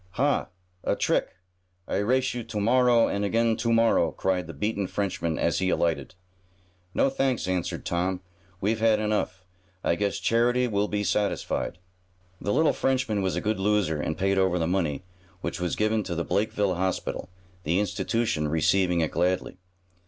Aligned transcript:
"Ha! 0.13 0.47
A 0.83 0.95
trick! 0.95 1.35
I 1.87 1.97
race 1.97 2.33
you 2.33 2.43
to 2.45 2.59
morrow 2.59 3.07
and 3.07 3.23
again 3.23 3.55
to 3.57 3.71
morrow!" 3.71 4.09
cried 4.11 4.47
the 4.47 4.53
beaten 4.55 4.87
Frenchman 4.87 5.37
as 5.37 5.59
he 5.59 5.69
alighted. 5.69 6.15
"No, 6.95 7.07
thanks," 7.11 7.47
answered 7.47 7.85
Tom. 7.85 8.21
"We've 8.59 8.79
had 8.79 8.99
enough. 8.99 9.43
I 9.83 9.93
guess 9.93 10.17
charity 10.17 10.67
will 10.67 10.87
be 10.87 11.03
satisfied." 11.03 11.77
The 12.41 12.51
little 12.51 12.73
Frenchman 12.73 13.21
was 13.21 13.35
a 13.35 13.41
good 13.41 13.59
loser, 13.59 14.01
and 14.01 14.17
paid 14.17 14.39
over 14.39 14.57
the 14.57 14.65
money, 14.65 15.03
which 15.41 15.61
was 15.61 15.75
given 15.75 16.01
to 16.05 16.15
the 16.15 16.25
Blakeville 16.25 16.73
Hospital, 16.77 17.29
the 17.63 17.79
institution 17.79 18.47
receiving 18.47 19.01
it 19.01 19.11
gladly. 19.11 19.59